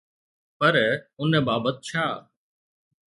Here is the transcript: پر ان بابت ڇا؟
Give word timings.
پر 0.57 0.73
ان 1.19 1.31
بابت 1.47 1.75
ڇا؟ 1.87 2.05